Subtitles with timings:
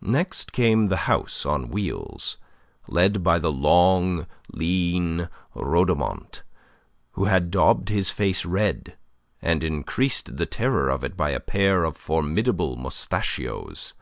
[0.00, 2.38] Next came the house on wheels,
[2.86, 6.42] led by the long, lean Rhodomont,
[7.12, 8.96] who had daubed his face red,
[9.42, 13.92] and increased the terror of it by a pair of formidable mostachios.